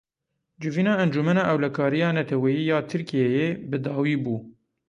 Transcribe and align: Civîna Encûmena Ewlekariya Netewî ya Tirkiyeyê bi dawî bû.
Civîna 0.61 0.93
Encûmena 1.03 1.43
Ewlekariya 1.51 2.09
Netewî 2.17 2.53
ya 2.69 2.79
Tirkiyeyê 2.89 3.47
bi 3.69 3.77
dawî 3.85 4.15
bû. 4.23 4.35